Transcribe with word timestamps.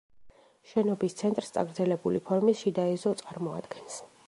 შენობის 0.71 1.15
ცენტრს 1.19 1.53
წაგრძელებული 1.59 2.23
ფორმის 2.31 2.65
შიდა 2.65 2.89
ეზო 2.95 3.15
წარმოადგენს. 3.23 4.03